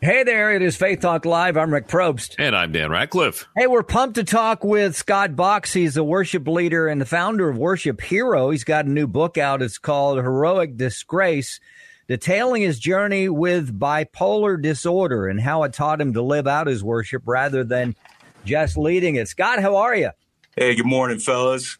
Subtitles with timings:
[0.00, 1.56] Hey there, it is Faith Talk Live.
[1.56, 2.36] I'm Rick Probst.
[2.38, 3.48] And I'm Dan Ratcliffe.
[3.56, 5.72] Hey, we're pumped to talk with Scott Box.
[5.72, 8.50] He's a worship leader and the founder of Worship Hero.
[8.50, 9.60] He's got a new book out.
[9.60, 11.58] It's called Heroic Disgrace,
[12.06, 16.84] detailing his journey with bipolar disorder and how it taught him to live out his
[16.84, 17.96] worship rather than
[18.44, 19.26] just leading it.
[19.26, 20.10] Scott, how are you?
[20.56, 21.76] Hey, good morning, fellas.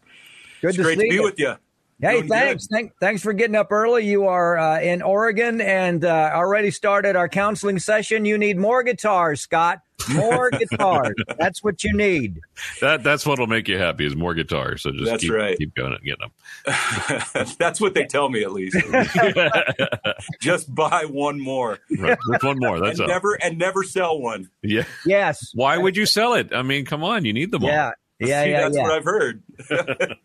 [0.59, 1.23] Good it's to great see to be you.
[1.23, 1.55] with you.
[2.01, 2.67] Hey, Doing thanks.
[2.67, 4.05] Thank, thanks for getting up early.
[4.07, 8.23] You are uh, in Oregon and uh, already started our counseling session.
[8.23, 9.79] You need more guitars, Scott.
[10.13, 11.13] More guitars.
[11.37, 12.39] That's what you need.
[12.79, 14.81] That that's what'll make you happy is more guitars.
[14.83, 15.57] So just That's keep, right.
[15.57, 16.29] keep going and getting
[17.35, 17.53] them.
[17.59, 18.77] That's what they tell me, at least.
[20.39, 22.17] Just buy one more, Right.
[22.31, 22.79] Just one more.
[22.79, 23.13] That's and all.
[23.13, 24.49] never and never sell one.
[24.63, 24.83] yeah.
[25.05, 25.51] Yes.
[25.53, 26.53] Why would you sell it?
[26.53, 27.69] I mean, come on, you need them all.
[28.19, 28.27] Yeah.
[28.27, 28.83] Yeah, See, yeah, that's yeah.
[28.83, 29.43] what I've heard.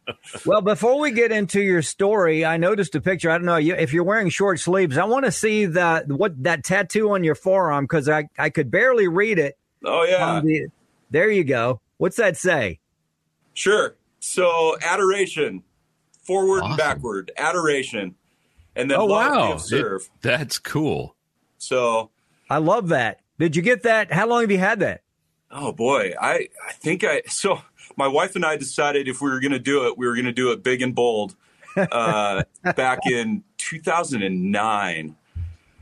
[0.47, 3.31] Well, before we get into your story, I noticed a picture.
[3.31, 4.97] I don't know if you're wearing short sleeves.
[4.97, 8.71] I want to see the what that tattoo on your forearm because I I could
[8.71, 9.59] barely read it.
[9.85, 10.69] Oh yeah, the-
[11.11, 11.81] there you go.
[11.99, 12.81] What's that say?
[13.53, 13.97] sure.
[14.19, 15.63] So adoration,
[16.23, 16.71] forward Awesome.
[16.73, 18.15] and backward, adoration,
[18.75, 19.59] and then Oh, Wow.
[19.59, 20.03] serve.
[20.03, 21.15] It- that's cool.
[21.59, 22.11] So,
[22.49, 23.21] I love that.
[23.39, 24.11] Did you get that?
[24.13, 25.03] How long have you had that?
[25.57, 27.61] oh boy, I I think I so
[27.97, 30.27] my wife and I decided if we were going to do it, we were going
[30.27, 31.35] to do it big and bold.
[31.77, 32.45] Uh,
[32.77, 35.17] back in 2009.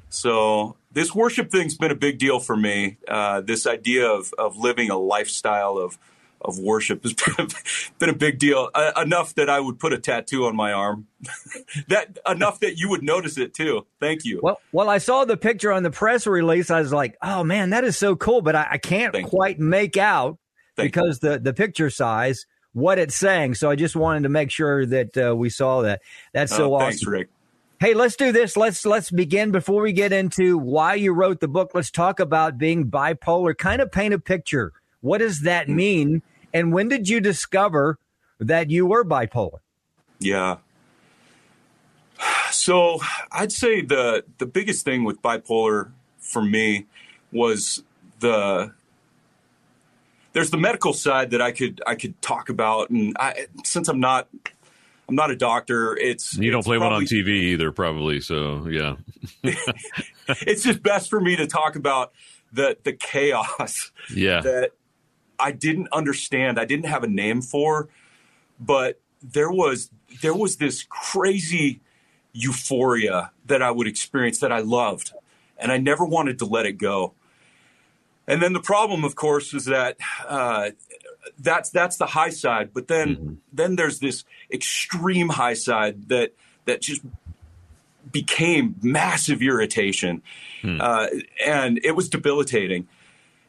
[0.08, 2.98] So this worship thing's been a big deal for me.
[3.08, 5.98] Uh, this idea of of living a lifestyle of
[6.44, 7.48] of worship has been,
[7.98, 8.68] been a big deal.
[8.74, 11.06] Uh, enough that I would put a tattoo on my arm.
[11.88, 13.86] that enough that you would notice it too.
[14.00, 14.40] Thank you.
[14.42, 16.70] Well, well, I saw the picture on the press release.
[16.70, 19.30] I was like, oh man, that is so cool, but I, I can't Thank you.
[19.30, 20.38] quite make out
[20.76, 23.54] Thank because the the picture size what it's saying.
[23.54, 26.00] So I just wanted to make sure that uh, we saw that.
[26.32, 26.88] That's so Oh, awesome.
[26.88, 27.28] Thanks, Rick.
[27.80, 28.56] Hey, let's do this.
[28.56, 31.72] Let's let's begin before we get into why you wrote the book.
[31.74, 33.56] Let's talk about being bipolar.
[33.56, 34.72] Kind of paint a picture.
[35.00, 35.76] What does that Hmm.
[35.76, 36.22] mean?
[36.54, 37.98] And when did you discover
[38.38, 39.58] that you were bipolar?
[40.18, 40.58] Yeah.
[42.52, 43.00] So
[43.32, 46.86] I'd say the the biggest thing with bipolar for me
[47.32, 47.82] was
[48.20, 48.72] the
[50.32, 54.00] there's the medical side that I could I could talk about, and I since I'm
[54.00, 54.28] not
[55.08, 58.20] I'm not a doctor, it's You don't it's play one on TV either, probably.
[58.20, 58.96] So yeah.
[60.46, 62.12] It's just best for me to talk about
[62.52, 64.40] the the chaos Yeah.
[64.40, 64.70] that
[65.38, 66.58] I didn't understand.
[66.58, 67.88] I didn't have a name for,
[68.60, 69.90] but there was
[70.22, 71.80] there was this crazy
[72.32, 75.12] euphoria that I would experience that I loved,
[75.58, 77.14] and I never wanted to let it go.
[78.26, 79.96] And then the problem, of course, is that
[80.26, 80.70] uh,
[81.38, 86.34] that's that's the high side, but then then there's this extreme high side that
[86.64, 87.02] that just
[88.10, 90.22] became massive irritation,
[90.80, 91.08] uh,
[91.44, 92.88] and it was debilitating.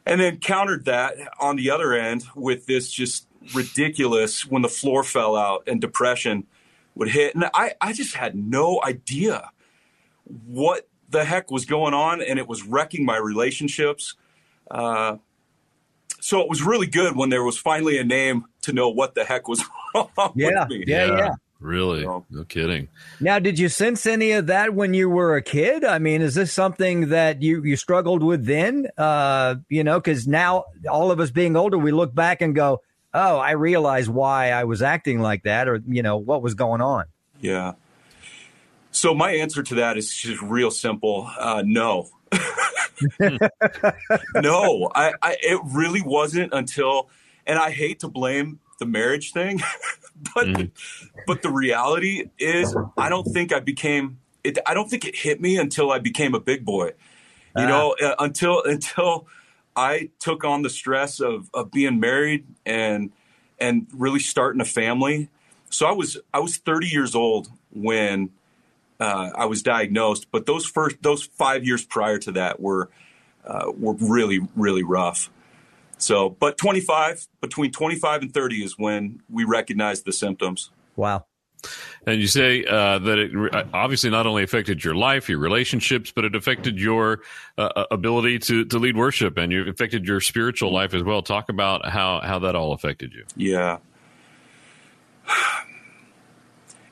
[0.06, 5.02] And then countered that on the other end with this just ridiculous when the floor
[5.02, 6.46] fell out and depression
[6.94, 7.34] would hit.
[7.34, 9.50] And i, I just had no idea
[10.46, 14.14] what the heck was going on and it was wrecking my relationships
[14.70, 15.16] uh,
[16.20, 19.24] so it was really good when there was finally a name to know what the
[19.24, 19.62] heck was
[19.94, 21.30] wrong Yeah, with me yeah, yeah.
[21.60, 22.02] Really?
[22.02, 22.88] So- No kidding.
[23.20, 25.82] Now, did you sense any of that when you were a kid?
[25.84, 28.88] I mean, is this something that you, you struggled with then?
[28.98, 32.82] Uh, you know, because now all of us being older, we look back and go,
[33.14, 36.80] oh, I realize why I was acting like that or, you know, what was going
[36.82, 37.04] on.
[37.40, 37.72] Yeah.
[38.90, 41.30] So my answer to that is just real simple.
[41.38, 42.10] Uh, no.
[44.34, 47.08] no, I, I, it really wasn't until,
[47.46, 49.60] and I hate to blame the marriage thing,
[50.34, 50.68] but,
[51.26, 55.40] but the reality is I don't think I became, it, I don't think it hit
[55.40, 56.92] me until I became a big boy,
[57.56, 59.26] you know, uh, until, until
[59.76, 63.12] I took on the stress of, of being married and,
[63.58, 65.28] and really starting a family.
[65.70, 68.30] So I was, I was 30 years old when,
[69.00, 72.90] uh, I was diagnosed, but those first those five years prior to that were
[73.44, 75.30] uh, were really really rough.
[75.98, 80.70] So, but 25 between 25 and 30 is when we recognize the symptoms.
[80.96, 81.24] Wow.
[82.06, 86.12] And you say uh, that it re- obviously not only affected your life, your relationships,
[86.14, 87.20] but it affected your
[87.56, 91.22] uh, ability to, to lead worship and you affected your spiritual life as well.
[91.22, 93.24] Talk about how, how that all affected you.
[93.36, 93.78] Yeah.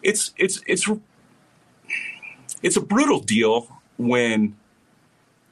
[0.05, 0.91] It's it's it's
[2.63, 3.69] it's a brutal deal
[3.99, 4.57] when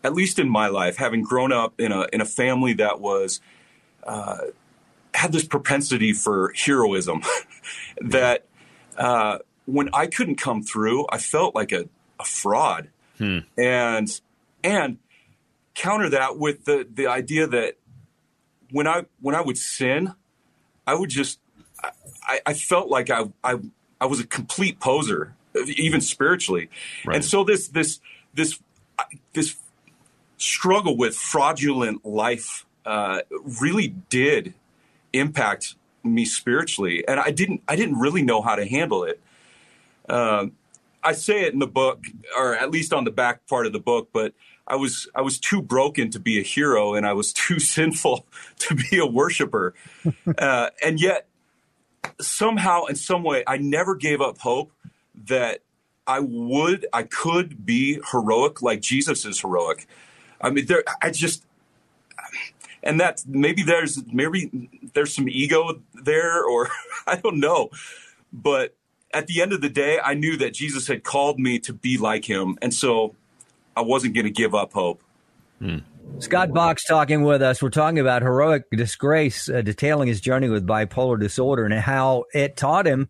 [0.02, 3.40] at least in my life having grown up in a in a family that was
[4.04, 4.38] uh,
[5.14, 7.22] had this propensity for heroism
[8.00, 8.46] that
[8.96, 12.88] uh, when I couldn't come through, I felt like a, a fraud.
[13.18, 13.38] Hmm.
[13.58, 14.20] And
[14.64, 14.98] and
[15.74, 17.76] counter that with the the idea that
[18.70, 20.14] when I when I would sin,
[20.86, 21.38] I would just
[22.22, 23.56] I, I felt like I, I
[24.00, 25.34] I was a complete poser,
[25.76, 26.70] even spiritually.
[27.04, 27.16] Right.
[27.16, 28.00] And so this this
[28.34, 28.58] this
[29.32, 29.56] this
[30.36, 33.20] struggle with fraudulent life uh,
[33.60, 34.54] really did
[35.12, 39.20] impact me spiritually, and I didn't I didn't really know how to handle it.
[40.08, 40.52] Um,
[41.02, 42.04] I say it in the book,
[42.36, 44.34] or at least on the back part of the book, but
[44.66, 48.26] I was I was too broken to be a hero, and I was too sinful
[48.60, 49.74] to be a worshiper,
[50.38, 51.26] uh, and yet
[52.20, 54.72] somehow, in some way, I never gave up hope
[55.26, 55.60] that
[56.06, 59.86] I would, I could be heroic like Jesus is heroic.
[60.40, 61.44] I mean, there, I just,
[62.82, 66.68] and that maybe there's maybe there's some ego there, or
[67.06, 67.70] I don't know,
[68.32, 68.74] but
[69.12, 71.98] at the end of the day, I knew that Jesus had called me to be
[71.98, 73.14] like him, and so
[73.76, 75.02] I wasn't going to give up hope.
[75.58, 75.78] Hmm.
[76.18, 77.62] Scott Box talking with us.
[77.62, 82.56] We're talking about heroic disgrace, uh, detailing his journey with bipolar disorder and how it
[82.56, 83.08] taught him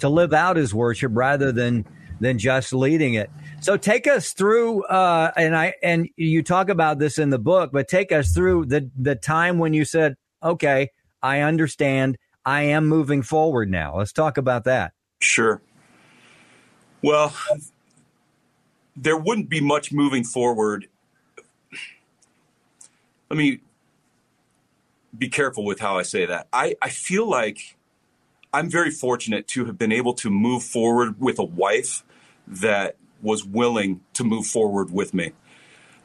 [0.00, 1.86] to live out his worship rather than
[2.20, 3.30] than just leading it.
[3.60, 7.70] So take us through, uh, and I and you talk about this in the book,
[7.72, 10.90] but take us through the the time when you said, "Okay,
[11.22, 12.18] I understand.
[12.44, 14.92] I am moving forward now." Let's talk about that.
[15.20, 15.60] Sure.
[17.02, 17.34] Well,
[18.96, 20.86] there wouldn't be much moving forward.
[23.30, 23.60] Let me
[25.16, 26.48] be careful with how I say that.
[26.52, 27.76] I, I feel like
[28.52, 32.04] I'm very fortunate to have been able to move forward with a wife
[32.46, 35.32] that was willing to move forward with me.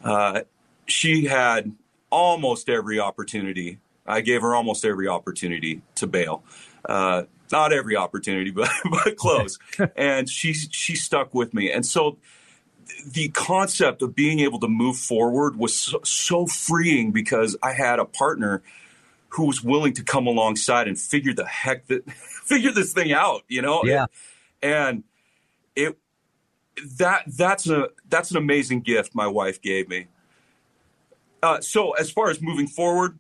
[0.04, 0.42] Uh,
[0.86, 1.76] she had
[2.10, 3.80] almost every opportunity.
[4.06, 6.44] I gave her almost every opportunity to bail.
[6.88, 9.58] Uh, not every opportunity, but but close.
[9.96, 11.72] and she she stuck with me.
[11.72, 12.18] And so
[13.08, 17.98] the concept of being able to move forward was so, so freeing because I had
[17.98, 18.62] a partner
[19.30, 23.44] who was willing to come alongside and figure the heck that figure this thing out,
[23.48, 23.84] you know?
[23.84, 24.06] Yeah.
[24.62, 25.04] And
[25.76, 25.98] it
[26.98, 30.08] that that's a that's an amazing gift my wife gave me.
[31.42, 33.20] Uh, so as far as moving forward,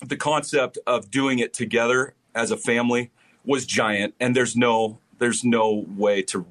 [0.00, 3.10] the concept of doing it together as a family
[3.44, 6.46] was giant, and there's no there's no way to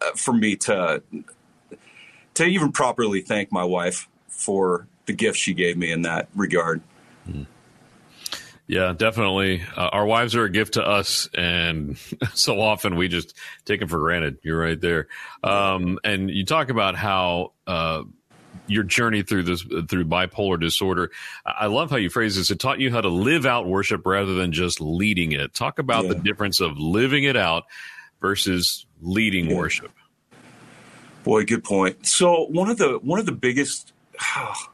[0.00, 1.02] uh, for me to
[2.34, 6.82] to even properly thank my wife for the gift she gave me in that regard.
[8.68, 9.62] Yeah, definitely.
[9.76, 11.98] Uh, our wives are a gift to us, and
[12.34, 14.38] so often we just take them for granted.
[14.42, 15.08] You're right there.
[15.42, 18.02] Um, and you talk about how uh,
[18.68, 21.10] your journey through this through bipolar disorder.
[21.44, 22.50] I love how you phrase this.
[22.50, 25.52] It taught you how to live out worship rather than just leading it.
[25.52, 26.10] Talk about Yeah.
[26.14, 27.64] the difference of living it out
[28.20, 29.56] versus leading Yeah.
[29.56, 29.90] worship.
[31.24, 32.06] Boy, good point.
[32.06, 33.92] So one of the one of the biggest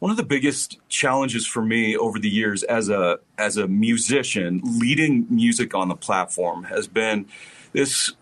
[0.00, 4.60] one of the biggest challenges for me over the years as a as a musician
[4.64, 7.26] leading music on the platform has been
[7.72, 8.12] this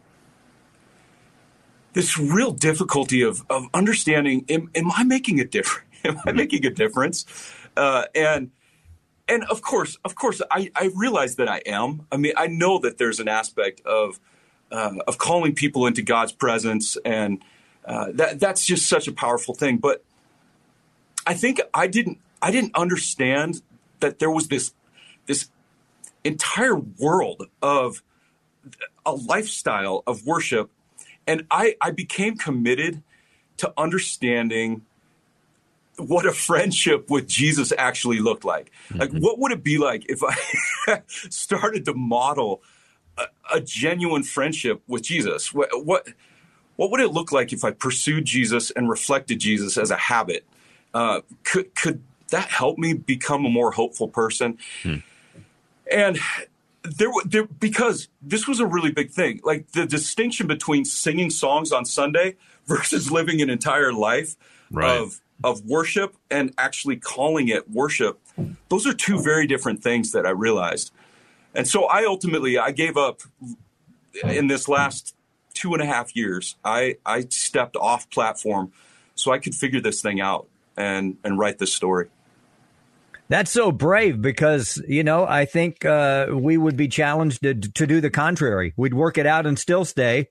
[1.94, 5.84] this real difficulty of of understanding am, am I making a difference?
[6.04, 7.26] Am I making a difference?
[7.76, 8.52] Uh, and
[9.28, 12.06] and of course, of course, I, I realize that I am.
[12.12, 14.20] I mean, I know that there's an aspect of
[14.70, 17.42] uh, of calling people into God's presence, and
[17.84, 19.78] uh, that that's just such a powerful thing.
[19.78, 20.04] But
[21.28, 23.60] I think I didn't I didn't understand
[24.00, 24.72] that there was this
[25.26, 25.50] this
[26.24, 28.02] entire world of
[29.04, 30.70] a lifestyle of worship,
[31.26, 33.02] and I I became committed
[33.58, 34.86] to understanding
[35.98, 38.70] what a friendship with Jesus actually looked like.
[38.94, 39.18] Like, mm-hmm.
[39.18, 42.62] what would it be like if I started to model
[43.18, 43.24] a,
[43.56, 45.52] a genuine friendship with Jesus?
[45.52, 46.08] What, what
[46.76, 50.46] what would it look like if I pursued Jesus and reflected Jesus as a habit?
[50.98, 54.58] Uh, could could that help me become a more hopeful person?
[55.90, 56.18] And
[56.82, 59.40] there, there, because this was a really big thing.
[59.44, 62.36] Like the distinction between singing songs on Sunday
[62.66, 64.36] versus living an entire life
[64.70, 64.98] Right.
[65.00, 68.20] of of worship and actually calling it worship.
[68.68, 70.90] Those are two very different things that I realized.
[71.54, 73.20] and so I ultimately I gave up
[74.24, 75.14] in this last
[75.54, 76.56] two and a half years.
[76.64, 78.72] I I stepped off platform
[79.14, 80.48] so I could figure this thing out
[80.78, 82.08] and and write this story.
[83.28, 87.86] That's so brave because, you know, I think uh, we would be challenged to, to
[87.86, 88.72] do the contrary.
[88.74, 90.28] We'd work it out and still stay.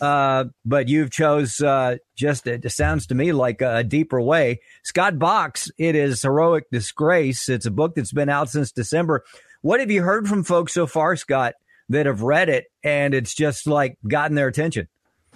[0.00, 4.60] Uh, but you've chose uh, just, it sounds to me like a deeper way.
[4.82, 7.50] Scott Box, it is Heroic Disgrace.
[7.50, 9.24] It's a book that's been out since December.
[9.60, 11.54] What have you heard from folks so far, Scott,
[11.90, 14.88] that have read it and it's just like gotten their attention?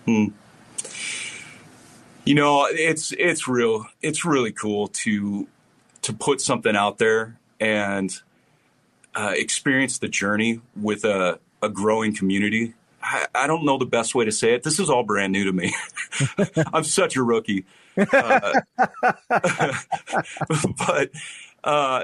[0.06, 0.28] Hmm.
[2.26, 3.86] You know, it's it's real.
[4.02, 5.46] It's really cool to
[6.02, 8.12] to put something out there and
[9.14, 12.74] uh, experience the journey with a, a growing community.
[13.02, 14.62] I, I, don't know the best way to say it.
[14.62, 15.74] This is all brand new to me.
[16.72, 17.64] I'm such a rookie.
[17.96, 18.60] Uh,
[20.86, 21.10] but
[21.62, 22.02] uh,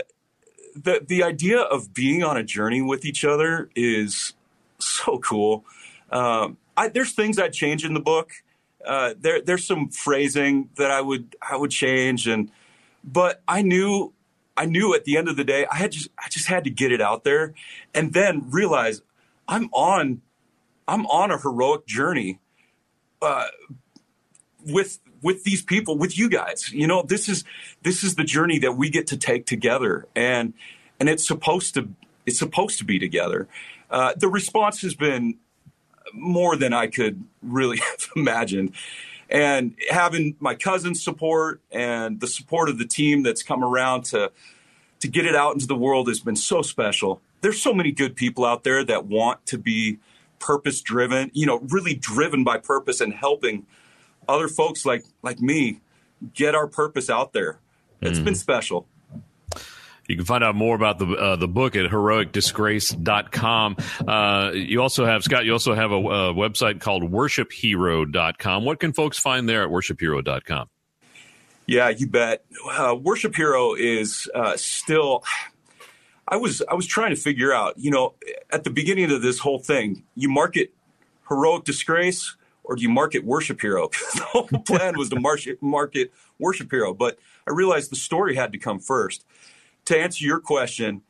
[0.75, 4.35] the the idea of being on a journey with each other is
[4.79, 5.64] so cool.
[6.11, 8.31] Um, I, there's things I'd change in the book.
[8.87, 12.51] Uh, there there's some phrasing that I would I would change and
[13.05, 14.12] but I knew
[14.57, 16.71] I knew at the end of the day I had just I just had to
[16.71, 17.55] get it out there
[17.95, 19.03] and then realize
[19.49, 20.23] I'm on
[20.89, 22.41] I'm on a heroic journey
[23.21, 23.47] uh,
[24.67, 26.73] with with these people with you guys.
[26.73, 27.45] You know this is
[27.83, 30.55] this is the journey that we get to take together and
[30.99, 31.89] and it's supposed to
[32.27, 33.49] it's supposed to be together.
[33.91, 35.39] Uh, the response has been
[36.12, 38.75] more than I could really have imagined
[39.33, 44.31] and having my cousin's support and the support of the team that's come around to
[45.00, 47.21] to get it out into the world has been so special.
[47.40, 49.99] There's so many good people out there that want to be
[50.38, 53.66] purpose driven, you know, really driven by purpose and helping
[54.28, 55.81] other folks like like me
[56.35, 57.59] get our purpose out there.
[58.02, 58.25] It's mm.
[58.25, 58.87] been special.
[60.12, 63.76] You can find out more about the uh, the book at heroicdisgrace.com.
[64.07, 68.66] Uh, you also have, Scott, you also have a, a website called worshiphero.com.
[68.66, 70.69] What can folks find there at worshiphero.com?
[71.64, 72.45] Yeah, you bet.
[72.71, 75.25] Uh, Worship Hero is uh, still.
[76.28, 77.78] I was I was trying to figure out.
[77.78, 78.12] You know,
[78.50, 80.75] at the beginning of this whole thing, you market
[81.26, 83.88] heroic disgrace or do you market Worship Hero?
[84.14, 88.52] the whole plan was to market, market Worship Hero, but I realized the story had
[88.52, 89.25] to come first
[89.87, 91.03] to answer your question,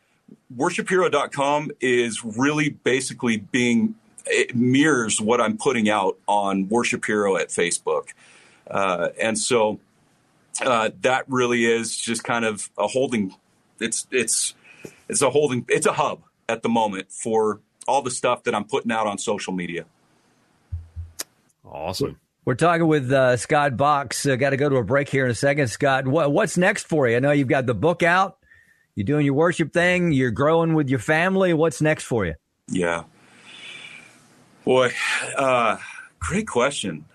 [0.56, 3.94] worshiphero.com is really basically being
[4.26, 8.08] it mirrors what I'm putting out on Worship Hero at Facebook.
[8.70, 9.80] Uh, and so
[10.64, 13.34] uh, that really is just kind of a holding
[13.80, 14.54] it's it's
[15.08, 18.64] it's a holding it's a hub at the moment for all the stuff that I'm
[18.64, 19.86] putting out on social media.
[21.64, 22.18] Awesome.
[22.44, 24.26] We're talking with uh, Scott Box.
[24.26, 26.06] Uh, Got to go to a break here in a second, Scott.
[26.06, 27.16] What, what's next for you?
[27.16, 28.38] I know you've got the book out.
[28.94, 30.12] You're doing your worship thing.
[30.12, 31.54] You're growing with your family.
[31.54, 32.34] What's next for you?
[32.68, 33.04] Yeah.
[34.64, 34.92] Boy,
[35.36, 35.78] uh,
[36.18, 37.06] great question.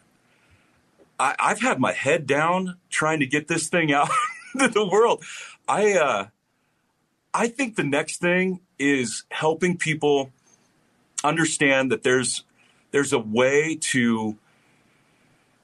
[1.20, 4.10] I, have had my head down trying to get this thing out
[4.60, 5.24] to the world.
[5.68, 6.28] I, uh,
[7.34, 10.32] I think the next thing is helping people
[11.24, 12.44] understand that there's
[12.92, 14.38] there's a way to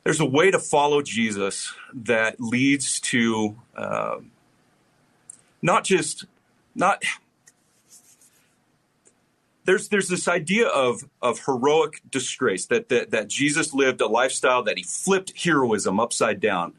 [0.04, 4.18] there's a way to follow Jesus that leads to uh,
[5.64, 6.26] not just
[6.76, 7.04] not
[9.66, 14.62] there's there's this idea of of heroic disgrace that, that that Jesus lived a lifestyle
[14.64, 16.74] that he flipped heroism upside down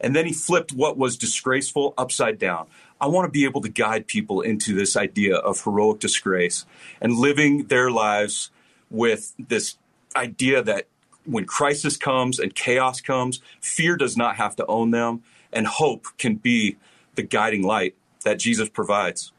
[0.00, 2.66] and then he flipped what was disgraceful upside down.
[3.00, 6.64] I want to be able to guide people into this idea of heroic disgrace
[7.00, 8.50] and living their lives
[8.90, 9.76] with this
[10.16, 10.86] idea that
[11.24, 16.06] when crisis comes and chaos comes, fear does not have to own them and hope
[16.16, 16.76] can be
[17.14, 17.94] the guiding light
[18.24, 19.32] that Jesus provides.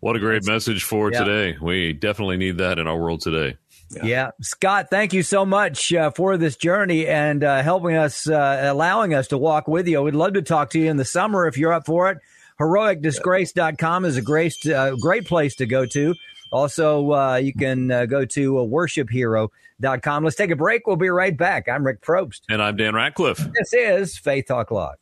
[0.00, 1.24] What a great message for yeah.
[1.24, 1.58] today.
[1.60, 3.56] We definitely need that in our world today.
[3.90, 4.04] Yeah.
[4.04, 4.30] yeah.
[4.40, 9.14] Scott, thank you so much uh, for this journey and uh, helping us, uh, allowing
[9.14, 10.02] us to walk with you.
[10.02, 12.18] We'd love to talk to you in the summer if you're up for it.
[12.60, 16.14] HeroicDisgrace.com is a great, uh, great place to go to.
[16.52, 20.24] Also, uh, you can uh, go to worshiphero.com.
[20.24, 20.86] Let's take a break.
[20.86, 21.68] We'll be right back.
[21.68, 22.42] I'm Rick Probst.
[22.48, 23.38] And I'm Dan Ratcliffe.
[23.38, 25.01] This is Faith Talk Live.